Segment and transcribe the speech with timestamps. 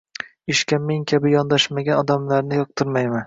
[0.53, 3.19] Ishga men kabi yondashmagan odamlarni yoqtirmayman